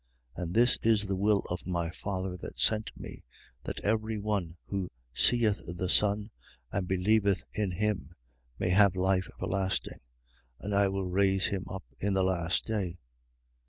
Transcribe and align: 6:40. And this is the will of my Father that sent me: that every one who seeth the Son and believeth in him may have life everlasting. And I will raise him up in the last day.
6:40. 0.35 0.43
And 0.43 0.53
this 0.55 0.77
is 0.81 1.05
the 1.05 1.15
will 1.15 1.41
of 1.41 1.67
my 1.67 1.91
Father 1.91 2.35
that 2.37 2.57
sent 2.57 2.89
me: 2.97 3.23
that 3.65 3.79
every 3.81 4.17
one 4.17 4.57
who 4.65 4.89
seeth 5.13 5.61
the 5.77 5.89
Son 5.89 6.31
and 6.71 6.87
believeth 6.87 7.43
in 7.53 7.69
him 7.73 8.15
may 8.57 8.69
have 8.69 8.95
life 8.95 9.29
everlasting. 9.37 9.99
And 10.59 10.73
I 10.73 10.87
will 10.87 11.05
raise 11.11 11.45
him 11.45 11.65
up 11.69 11.83
in 11.99 12.13
the 12.13 12.23
last 12.23 12.65
day. 12.65 12.97